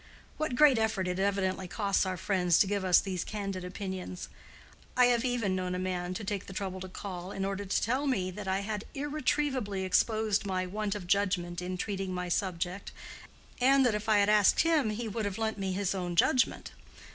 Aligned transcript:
—What 0.37 0.55
great 0.55 0.79
effort 0.79 1.07
it 1.07 1.19
evidently 1.19 1.67
costs 1.67 2.07
our 2.07 2.17
friends 2.17 2.57
to 2.57 2.65
give 2.65 2.83
us 2.83 2.99
these 2.99 3.23
candid 3.23 3.63
opinions! 3.63 4.29
I 4.97 5.05
have 5.05 5.23
even 5.23 5.55
known 5.55 5.75
a 5.75 5.77
man 5.77 6.15
to 6.15 6.23
take 6.23 6.47
the 6.47 6.53
trouble 6.53 6.79
to 6.79 6.89
call, 6.89 7.31
in 7.31 7.45
order 7.45 7.65
to 7.65 7.81
tell 7.83 8.07
me 8.07 8.31
that 8.31 8.47
I 8.47 8.61
had 8.61 8.85
irretrievably 8.95 9.83
exposed 9.83 10.43
my 10.43 10.65
want 10.65 10.95
of 10.95 11.05
judgment 11.05 11.61
in 11.61 11.77
treating 11.77 12.15
my 12.15 12.29
subject, 12.29 12.91
and 13.61 13.85
that 13.85 13.93
if 13.93 14.09
I 14.09 14.17
had 14.17 14.29
asked 14.29 14.61
him 14.61 14.97
we 14.97 15.07
would 15.07 15.25
have 15.25 15.37
lent 15.37 15.59
me 15.59 15.71
his 15.73 15.93
own 15.93 16.15
judgment. 16.15 16.71